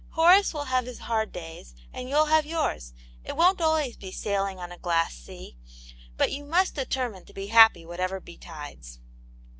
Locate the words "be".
3.95-4.11, 7.33-7.47